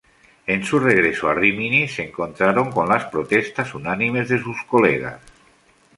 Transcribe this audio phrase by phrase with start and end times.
[0.47, 5.21] En su regreso a Rimini, se encontraron con las protestas unánimes de sus colegas.